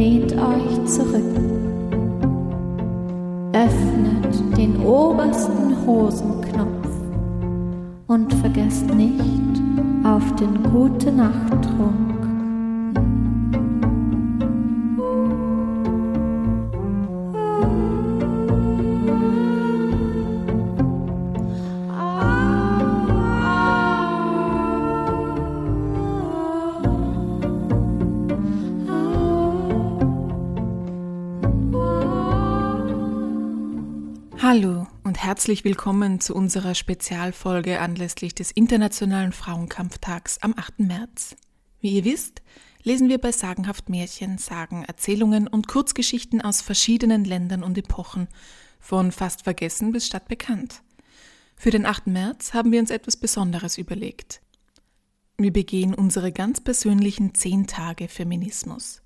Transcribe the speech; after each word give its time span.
Lehnt 0.00 0.32
euch 0.32 0.84
zurück. 0.86 1.36
Öffnet 3.52 4.56
den 4.56 4.80
obersten 4.82 5.76
Hosenknopf 5.86 6.88
und 8.06 8.32
vergesst 8.32 8.86
nicht 8.94 9.60
auf 10.02 10.34
den 10.36 10.62
gute 10.72 11.12
Nachttrunk. 11.12 12.19
Hallo 34.52 34.88
und 35.04 35.22
herzlich 35.22 35.62
willkommen 35.62 36.18
zu 36.18 36.34
unserer 36.34 36.74
Spezialfolge 36.74 37.78
anlässlich 37.78 38.34
des 38.34 38.50
Internationalen 38.50 39.30
Frauenkampftags 39.30 40.38
am 40.38 40.54
8. 40.56 40.80
März. 40.80 41.36
Wie 41.78 41.90
ihr 41.90 42.04
wisst, 42.04 42.42
lesen 42.82 43.08
wir 43.08 43.18
bei 43.18 43.30
Sagenhaft 43.30 43.88
Märchen, 43.88 44.38
Sagen, 44.38 44.82
Erzählungen 44.82 45.46
und 45.46 45.68
Kurzgeschichten 45.68 46.40
aus 46.40 46.62
verschiedenen 46.62 47.24
Ländern 47.24 47.62
und 47.62 47.78
Epochen, 47.78 48.26
von 48.80 49.12
fast 49.12 49.42
vergessen 49.44 49.92
bis 49.92 50.08
stadtbekannt. 50.08 50.82
Für 51.54 51.70
den 51.70 51.86
8. 51.86 52.08
März 52.08 52.52
haben 52.52 52.72
wir 52.72 52.80
uns 52.80 52.90
etwas 52.90 53.16
Besonderes 53.16 53.78
überlegt. 53.78 54.40
Wir 55.38 55.52
begehen 55.52 55.94
unsere 55.94 56.32
ganz 56.32 56.60
persönlichen 56.60 57.36
10 57.36 57.68
Tage 57.68 58.08
Feminismus. 58.08 59.00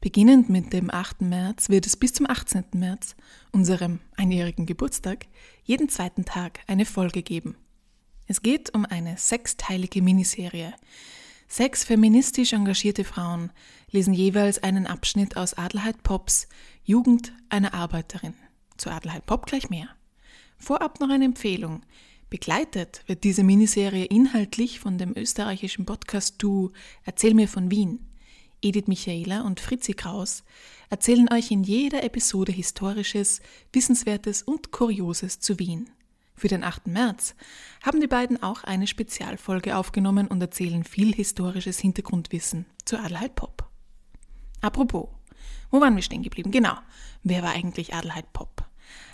Beginnend 0.00 0.48
mit 0.48 0.72
dem 0.72 0.92
8. 0.92 1.22
März 1.22 1.70
wird 1.70 1.84
es 1.84 1.96
bis 1.96 2.12
zum 2.12 2.30
18. 2.30 2.66
März, 2.74 3.16
unserem 3.50 3.98
einjährigen 4.16 4.64
Geburtstag, 4.64 5.26
jeden 5.64 5.88
zweiten 5.88 6.24
Tag 6.24 6.60
eine 6.68 6.84
Folge 6.84 7.24
geben. 7.24 7.56
Es 8.28 8.40
geht 8.42 8.72
um 8.74 8.84
eine 8.84 9.16
sechsteilige 9.16 10.00
Miniserie. 10.00 10.72
Sechs 11.48 11.82
feministisch 11.82 12.52
engagierte 12.52 13.02
Frauen 13.02 13.50
lesen 13.90 14.14
jeweils 14.14 14.62
einen 14.62 14.86
Abschnitt 14.86 15.36
aus 15.36 15.54
Adelheid 15.54 16.04
Pops 16.04 16.46
Jugend 16.84 17.32
einer 17.48 17.74
Arbeiterin. 17.74 18.34
Zu 18.76 18.90
Adelheid 18.90 19.26
Pop 19.26 19.46
gleich 19.46 19.68
mehr. 19.68 19.88
Vorab 20.58 21.00
noch 21.00 21.10
eine 21.10 21.24
Empfehlung. 21.24 21.82
Begleitet 22.30 23.02
wird 23.06 23.24
diese 23.24 23.42
Miniserie 23.42 24.04
inhaltlich 24.04 24.78
von 24.78 24.96
dem 24.96 25.16
österreichischen 25.16 25.86
Podcast 25.86 26.36
Du 26.38 26.70
Erzähl 27.04 27.34
mir 27.34 27.48
von 27.48 27.72
Wien. 27.72 28.07
Edith 28.60 28.88
Michaela 28.88 29.42
und 29.42 29.60
Fritzi 29.60 29.94
Kraus 29.94 30.42
erzählen 30.90 31.32
euch 31.32 31.50
in 31.50 31.62
jeder 31.62 32.02
Episode 32.02 32.50
Historisches, 32.50 33.40
Wissenswertes 33.72 34.42
und 34.42 34.72
Kurioses 34.72 35.38
zu 35.38 35.58
Wien. 35.58 35.90
Für 36.34 36.48
den 36.48 36.64
8. 36.64 36.86
März 36.88 37.34
haben 37.82 38.00
die 38.00 38.06
beiden 38.06 38.42
auch 38.42 38.64
eine 38.64 38.86
Spezialfolge 38.86 39.76
aufgenommen 39.76 40.28
und 40.28 40.40
erzählen 40.40 40.84
viel 40.84 41.14
historisches 41.14 41.78
Hintergrundwissen 41.78 42.66
zu 42.84 42.98
Adelheid 42.98 43.34
Pop. 43.34 43.68
Apropos, 44.60 45.08
wo 45.70 45.80
waren 45.80 45.94
wir 45.94 46.02
stehen 46.02 46.22
geblieben? 46.22 46.50
Genau, 46.50 46.74
wer 47.22 47.42
war 47.42 47.50
eigentlich 47.50 47.94
Adelheid 47.94 48.32
Pop? 48.32 48.64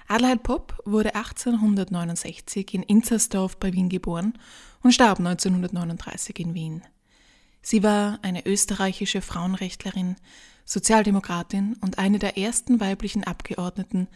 Adelheid 0.07 0.43
Pop 0.43 0.81
wurde 0.85 1.15
1869 1.15 2.75
in 2.75 2.83
Inzersdorf 2.83 3.59
bei 3.59 3.73
Wien 3.73 3.89
geboren 3.89 4.39
und 4.83 4.93
starb 4.93 5.19
1939 5.19 6.39
in 6.39 6.55
Wien. 6.55 6.83
Sie 7.67 7.83
war 7.83 8.19
eine 8.21 8.45
österreichische 8.45 9.23
Frauenrechtlerin, 9.23 10.17
Sozialdemokratin 10.67 11.77
und 11.81 11.99
eine 11.99 12.19
der 12.19 12.37
ersten 12.37 12.79
weiblichen 12.79 13.25
Abgeordneten, 13.25 14.07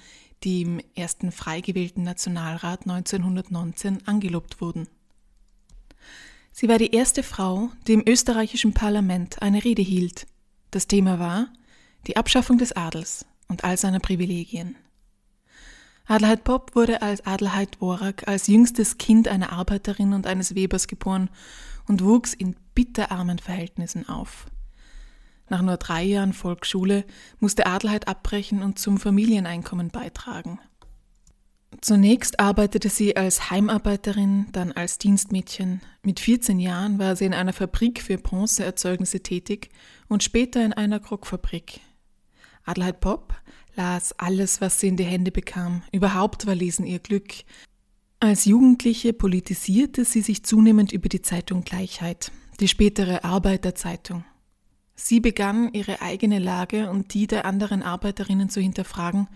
die 0.45 0.61
im 0.61 0.83
ersten 0.95 1.33
frei 1.33 1.63
gewählten 1.63 2.03
Nationalrat 2.03 2.83
1919 2.83 4.07
angelobt 4.07 4.61
wurden. 4.61 4.87
Sie 6.53 6.69
war 6.69 6.77
die 6.77 6.95
erste 6.95 7.23
Frau, 7.23 7.71
die 7.87 7.95
im 7.95 8.05
österreichischen 8.07 8.75
Parlament 8.75 9.41
eine 9.41 9.65
Rede 9.65 9.83
hielt. 9.83 10.27
Das 10.71 10.87
Thema 10.87 11.19
war 11.19 11.49
die 12.07 12.19
Abschaffung 12.19 12.59
des 12.59 12.73
Adels 12.73 13.25
und 13.49 13.65
all 13.65 13.79
seiner 13.79 14.01
Privilegien. 14.01 14.77
Adelheid 16.05 16.45
Popp 16.45 16.75
wurde 16.75 17.01
als 17.01 17.25
Adelheid 17.25 17.81
Worak 17.81 18.29
als 18.29 18.47
jüngstes 18.47 18.99
Kind 18.99 19.27
einer 19.27 19.53
Arbeiterin 19.53 20.13
und 20.13 20.27
eines 20.27 20.55
Webers 20.55 20.87
geboren 20.87 21.31
und 21.87 22.05
wuchs 22.05 22.35
in 22.35 22.55
bitterarmen 22.79 23.41
Verhältnissen 23.41 24.09
auf. 24.09 24.47
Nach 25.49 25.63
nur 25.63 25.79
drei 25.79 26.05
Jahren 26.05 26.33
Volksschule 26.33 27.05
musste 27.41 27.67
Adelheid 27.67 28.07
abbrechen 28.07 28.63
und 28.63 28.79
zum 28.79 28.99
Familieneinkommen 28.99 29.89
beitragen. 29.89 30.61
Zunächst 31.81 32.39
arbeitete 32.39 32.89
sie 32.89 33.17
als 33.17 33.51
Heimarbeiterin, 33.51 34.47
dann 34.53 34.71
als 34.71 34.97
Dienstmädchen. 34.99 35.81
Mit 36.05 36.21
14 36.21 36.61
Jahren 36.61 37.01
war 37.01 37.17
sie 37.17 37.25
in 37.25 37.35
einer 37.35 37.53
Fabrik 37.53 38.01
für 38.01 38.17
Bronzeerzeugnisse 38.17 39.25
tätig 39.25 39.71
und 40.07 40.23
später 40.23 40.65
in 40.65 40.73
einer 40.73 41.01
Krogfabrik. 41.01 41.81
Adelheid 42.65 43.01
Popp 43.01 43.35
las 43.75 44.17
alles, 44.21 44.61
was 44.61 44.79
sie 44.79 44.87
in 44.87 44.97
die 44.97 45.03
Hände 45.03 45.33
bekam. 45.33 45.83
Überhaupt 45.91 46.47
war 46.47 46.55
Lesen 46.55 46.87
ihr 46.87 47.01
Glück. 47.01 47.33
Als 48.21 48.45
Jugendliche 48.45 49.13
politisierte 49.13 50.05
sie 50.05 50.21
sich 50.21 50.45
zunehmend 50.45 50.93
über 50.93 51.09
die 51.09 51.23
Zeitung 51.23 51.65
Gleichheit, 51.65 52.31
die 52.61 52.69
spätere 52.69 53.25
Arbeiterzeitung. 53.25 54.25
Sie 54.95 55.21
begann, 55.21 55.73
ihre 55.73 56.03
eigene 56.03 56.41
Lage 56.41 56.91
und 56.91 57.15
die 57.15 57.29
der 57.29 57.45
anderen 57.45 57.83
Arbeiterinnen 57.83 58.51
zu 58.51 58.61
hinterfragen 58.61 59.29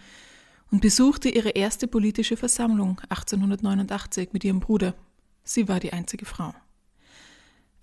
und 0.72 0.80
besuchte 0.80 1.28
ihre 1.28 1.50
erste 1.50 1.86
politische 1.86 2.36
Versammlung 2.36 3.00
1889 3.10 4.30
mit 4.32 4.42
ihrem 4.42 4.58
Bruder. 4.58 4.94
Sie 5.44 5.68
war 5.68 5.78
die 5.78 5.92
einzige 5.92 6.24
Frau. 6.24 6.52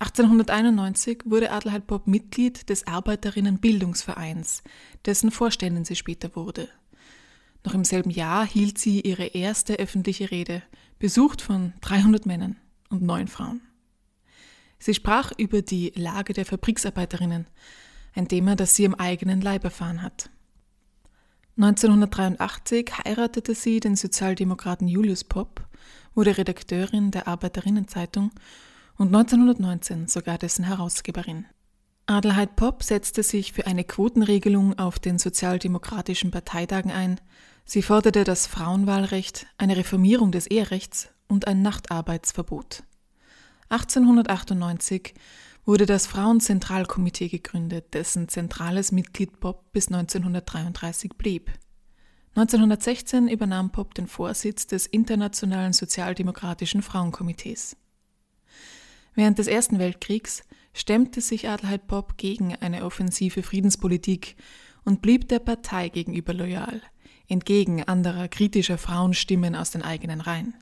1891 0.00 1.22
wurde 1.24 1.52
Adelheid 1.52 1.86
Bob 1.86 2.06
Mitglied 2.06 2.68
des 2.68 2.86
Arbeiterinnenbildungsvereins, 2.86 4.62
dessen 5.06 5.30
Vorständin 5.30 5.84
sie 5.84 5.96
später 5.96 6.34
wurde. 6.36 6.68
Noch 7.64 7.74
im 7.74 7.84
selben 7.84 8.10
Jahr 8.10 8.46
hielt 8.46 8.78
sie 8.78 9.00
ihre 9.00 9.26
erste 9.26 9.74
öffentliche 9.74 10.30
Rede, 10.30 10.62
besucht 10.98 11.42
von 11.42 11.74
300 11.82 12.26
Männern 12.26 12.56
und 12.88 13.02
neun 13.02 13.28
Frauen. 13.28 13.60
Sie 14.80 14.94
sprach 14.94 15.30
über 15.36 15.62
die 15.62 15.92
Lage 15.94 16.32
der 16.32 16.44
Fabriksarbeiterinnen, 16.44 17.46
ein 18.14 18.26
Thema, 18.26 18.56
das 18.56 18.74
sie 18.74 18.84
im 18.84 18.96
eigenen 18.96 19.40
Leib 19.40 19.62
erfahren 19.62 20.02
hat. 20.02 20.30
1983 21.56 22.90
heiratete 23.04 23.54
sie 23.54 23.78
den 23.78 23.94
Sozialdemokraten 23.94 24.88
Julius 24.88 25.22
Popp, 25.22 25.64
wurde 26.14 26.36
Redakteurin 26.36 27.12
der 27.12 27.28
Arbeiterinnenzeitung 27.28 28.32
und 28.96 29.08
1919 29.08 30.08
sogar 30.08 30.38
dessen 30.38 30.64
Herausgeberin. 30.64 31.46
Adelheid 32.06 32.56
Popp 32.56 32.82
setzte 32.82 33.22
sich 33.22 33.52
für 33.52 33.66
eine 33.66 33.84
Quotenregelung 33.84 34.78
auf 34.78 34.98
den 34.98 35.18
sozialdemokratischen 35.18 36.30
Parteitagen 36.32 36.90
ein, 36.90 37.20
Sie 37.64 37.82
forderte 37.82 38.24
das 38.24 38.48
Frauenwahlrecht, 38.48 39.46
eine 39.56 39.76
Reformierung 39.76 40.32
des 40.32 40.48
Eherechts 40.48 41.10
und 41.28 41.46
ein 41.46 41.62
Nachtarbeitsverbot. 41.62 42.82
1898 43.70 45.14
wurde 45.64 45.86
das 45.86 46.06
Frauenzentralkomitee 46.06 47.28
gegründet, 47.28 47.94
dessen 47.94 48.28
zentrales 48.28 48.92
Mitglied 48.92 49.40
Bob 49.40 49.72
bis 49.72 49.88
1933 49.88 51.12
blieb. 51.16 51.50
1916 52.34 53.28
übernahm 53.28 53.72
Popp 53.72 53.94
den 53.94 54.06
Vorsitz 54.06 54.66
des 54.66 54.86
Internationalen 54.86 55.72
Sozialdemokratischen 55.72 56.82
Frauenkomitees. 56.82 57.76
Während 59.14 59.38
des 59.38 59.46
Ersten 59.46 59.78
Weltkriegs 59.78 60.42
stemmte 60.72 61.20
sich 61.20 61.48
Adelheid 61.48 61.86
Popp 61.86 62.16
gegen 62.16 62.54
eine 62.56 62.84
offensive 62.84 63.42
Friedenspolitik 63.42 64.36
und 64.84 65.02
blieb 65.02 65.28
der 65.28 65.38
Partei 65.38 65.88
gegenüber 65.88 66.34
loyal– 66.34 66.82
entgegen 67.30 67.84
anderer 67.84 68.28
kritischer 68.28 68.76
Frauenstimmen 68.76 69.54
aus 69.54 69.70
den 69.70 69.82
eigenen 69.82 70.20
Reihen. 70.20 70.54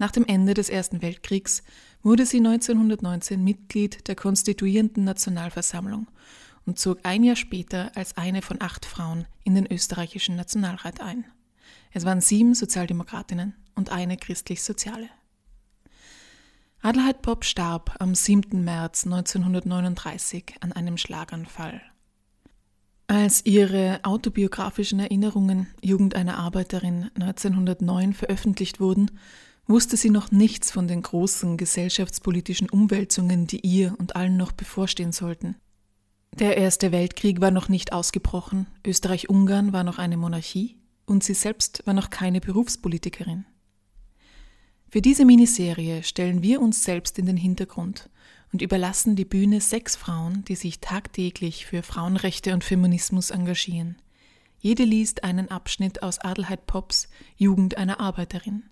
Nach 0.00 0.10
dem 0.10 0.24
Ende 0.24 0.54
des 0.54 0.70
Ersten 0.70 1.02
Weltkriegs 1.02 1.62
wurde 2.02 2.24
sie 2.24 2.38
1919 2.38 3.44
Mitglied 3.44 4.08
der 4.08 4.14
konstituierenden 4.14 5.04
Nationalversammlung 5.04 6.06
und 6.64 6.78
zog 6.78 7.00
ein 7.02 7.22
Jahr 7.22 7.36
später 7.36 7.92
als 7.94 8.16
eine 8.16 8.40
von 8.40 8.62
acht 8.62 8.86
Frauen 8.86 9.26
in 9.44 9.54
den 9.54 9.70
österreichischen 9.70 10.36
Nationalrat 10.36 11.02
ein. 11.02 11.26
Es 11.92 12.06
waren 12.06 12.22
sieben 12.22 12.54
Sozialdemokratinnen 12.54 13.52
und 13.74 13.92
eine 13.92 14.16
christlich-soziale. 14.16 15.10
Adelheid 16.80 17.20
Popp 17.20 17.44
starb 17.44 17.96
am 17.98 18.14
7. 18.14 18.64
März 18.64 19.04
1939 19.04 20.54
an 20.60 20.72
einem 20.72 20.96
Schlaganfall. 20.96 21.82
Als 23.06 23.44
ihre 23.44 24.00
autobiografischen 24.04 24.98
Erinnerungen 24.98 25.66
Jugend 25.82 26.14
einer 26.14 26.38
Arbeiterin 26.38 27.10
1909 27.16 28.14
veröffentlicht 28.14 28.80
wurden, 28.80 29.10
wusste 29.70 29.96
sie 29.96 30.10
noch 30.10 30.32
nichts 30.32 30.70
von 30.70 30.88
den 30.88 31.00
großen 31.00 31.56
gesellschaftspolitischen 31.56 32.68
Umwälzungen, 32.68 33.46
die 33.46 33.60
ihr 33.60 33.94
und 33.98 34.16
allen 34.16 34.36
noch 34.36 34.52
bevorstehen 34.52 35.12
sollten. 35.12 35.54
Der 36.38 36.56
Erste 36.56 36.92
Weltkrieg 36.92 37.40
war 37.40 37.50
noch 37.50 37.68
nicht 37.68 37.92
ausgebrochen, 37.92 38.66
Österreich-Ungarn 38.86 39.72
war 39.72 39.84
noch 39.84 39.98
eine 39.98 40.16
Monarchie 40.16 40.76
und 41.06 41.24
sie 41.24 41.34
selbst 41.34 41.86
war 41.86 41.94
noch 41.94 42.10
keine 42.10 42.40
Berufspolitikerin. 42.40 43.46
Für 44.90 45.00
diese 45.00 45.24
Miniserie 45.24 46.02
stellen 46.02 46.42
wir 46.42 46.60
uns 46.60 46.82
selbst 46.82 47.18
in 47.18 47.26
den 47.26 47.36
Hintergrund 47.36 48.10
und 48.52 48.62
überlassen 48.62 49.14
die 49.14 49.24
Bühne 49.24 49.60
sechs 49.60 49.94
Frauen, 49.94 50.44
die 50.46 50.56
sich 50.56 50.80
tagtäglich 50.80 51.66
für 51.66 51.84
Frauenrechte 51.84 52.54
und 52.54 52.64
Feminismus 52.64 53.30
engagieren. 53.30 53.96
Jede 54.58 54.82
liest 54.82 55.22
einen 55.22 55.48
Abschnitt 55.48 56.02
aus 56.02 56.18
Adelheid 56.18 56.66
Pops 56.66 57.08
Jugend 57.36 57.76
einer 57.76 58.00
Arbeiterin. 58.00 58.64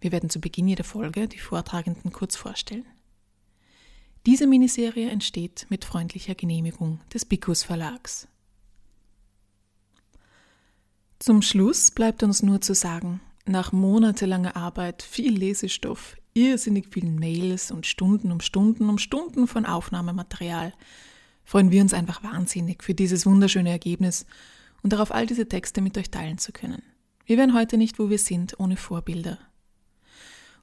Wir 0.00 0.12
werden 0.12 0.30
zu 0.30 0.40
Beginn 0.40 0.68
jeder 0.68 0.84
Folge 0.84 1.28
die 1.28 1.38
Vortragenden 1.38 2.12
kurz 2.12 2.36
vorstellen. 2.36 2.86
Diese 4.26 4.46
Miniserie 4.46 5.10
entsteht 5.10 5.66
mit 5.70 5.84
freundlicher 5.84 6.34
Genehmigung 6.34 7.00
des 7.12 7.24
Bicus 7.24 7.62
Verlags. 7.62 8.28
Zum 11.18 11.42
Schluss 11.42 11.90
bleibt 11.90 12.22
uns 12.22 12.42
nur 12.42 12.60
zu 12.60 12.74
sagen, 12.74 13.20
nach 13.44 13.72
monatelanger 13.72 14.54
Arbeit, 14.54 15.02
viel 15.02 15.36
Lesestoff, 15.36 16.16
irrsinnig 16.34 16.88
vielen 16.90 17.18
Mails 17.18 17.70
und 17.70 17.86
Stunden 17.86 18.30
um 18.30 18.40
Stunden 18.40 18.88
um 18.88 18.98
Stunden 18.98 19.48
von 19.48 19.66
Aufnahmematerial 19.66 20.72
freuen 21.48 21.70
wir 21.70 21.80
uns 21.80 21.94
einfach 21.94 22.22
wahnsinnig 22.22 22.84
für 22.84 22.92
dieses 22.92 23.24
wunderschöne 23.24 23.70
Ergebnis 23.70 24.26
und 24.82 24.92
darauf 24.92 25.10
all 25.10 25.26
diese 25.26 25.48
Texte 25.48 25.80
mit 25.80 25.96
euch 25.96 26.10
teilen 26.10 26.36
zu 26.36 26.52
können. 26.52 26.82
Wir 27.24 27.38
wären 27.38 27.54
heute 27.54 27.78
nicht, 27.78 27.98
wo 27.98 28.10
wir 28.10 28.18
sind, 28.18 28.60
ohne 28.60 28.76
Vorbilder. 28.76 29.38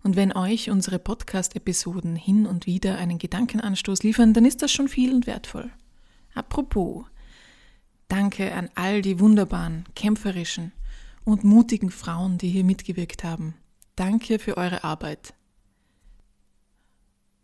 Und 0.06 0.16
wenn 0.16 0.34
euch 0.34 0.70
unsere 0.70 1.00
Podcast-Episoden 1.00 2.16
hin 2.16 2.46
und 2.46 2.68
wieder 2.68 3.00
einen 3.00 3.18
Gedankenanstoß 3.18 4.04
liefern, 4.04 4.36
dann 4.36 4.46
ist 4.46 4.62
das 4.62 4.72
schon 4.72 4.88
viel 4.88 5.12
und 5.12 5.26
wertvoll. 5.26 5.72
Apropos, 6.36 7.06
danke 8.08 8.54
an 8.54 8.70
all 8.76 9.02
die 9.02 9.20
wunderbaren, 9.20 9.86
kämpferischen 9.96 10.74
und 11.24 11.44
mutigen 11.44 11.90
Frauen, 11.90 12.38
die 12.38 12.50
hier 12.50 12.64
mitgewirkt 12.64 13.24
haben. 13.24 13.56
Danke 13.96 14.38
für 14.38 14.58
eure 14.58 14.84
Arbeit. 14.84 15.34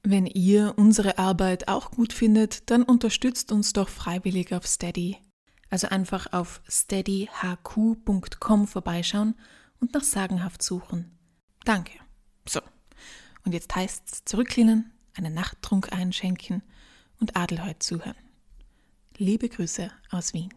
Wenn 0.04 0.28
ihr 0.28 0.76
unsere 0.78 1.18
Arbeit 1.18 1.68
auch 1.68 1.90
gut 1.90 2.14
findet, 2.14 2.70
dann 2.70 2.84
unterstützt 2.84 3.52
uns 3.52 3.74
doch 3.74 3.90
freiwillig 3.90 4.54
auf 4.54 4.68
Steady. 4.68 5.18
Also 5.72 5.88
einfach 5.88 6.32
auf 6.32 6.62
steadyhq.com 6.70 8.68
vorbeischauen 8.68 9.34
und 9.80 9.96
nach 9.96 10.04
Sagenhaft 10.04 10.62
suchen. 10.62 11.18
Danke. 11.66 11.94
So, 12.48 12.62
und 13.46 13.54
jetzt 13.54 13.74
heißt's 13.76 14.26
zurücklehnen, 14.26 14.92
einen 15.16 15.34
Nachttrunk 15.34 15.92
einschenken 15.94 16.64
und 17.20 17.36
Adelheid 17.36 17.84
zuhören. 17.84 18.16
Liebe 19.18 19.50
Grüße 19.50 19.92
aus 20.10 20.34
Wien. 20.34 20.54